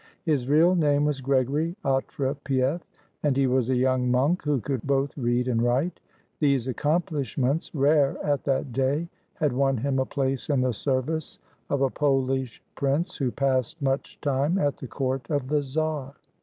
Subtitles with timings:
[0.25, 2.81] His real name was Gregory Otrepief;
[3.21, 5.99] and he was a young monk who could both read and write.
[6.39, 11.37] These accomplishments, rare at that day, had won him a place in the service
[11.69, 16.15] of a Polish prince who passed much time at the court of the czar.